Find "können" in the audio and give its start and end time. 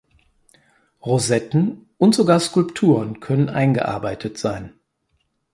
3.19-3.49